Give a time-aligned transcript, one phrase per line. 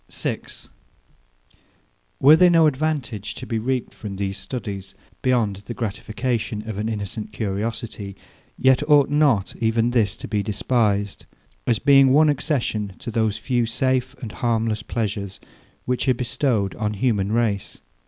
[0.09, 0.69] 6.
[2.19, 6.89] Were there no advantage to be reaped from these studies, beyond the gratification of an
[6.89, 8.15] innocent curiosity,
[8.57, 11.27] yet ought not even this to be despised;
[11.67, 15.39] as being one accession to those few safe and harmless pleasures,
[15.85, 17.83] which are bestowed on human race.